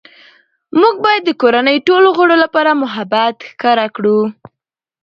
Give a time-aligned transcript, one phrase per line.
[0.79, 4.19] موږ باید د کورنۍ ټولو غړو لپاره محبت ښکاره کړو